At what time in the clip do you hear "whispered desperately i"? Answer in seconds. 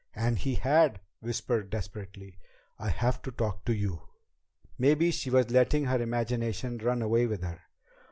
1.19-2.89